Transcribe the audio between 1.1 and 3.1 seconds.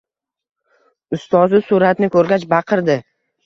Ustozi suratni ko’rgach baqirdi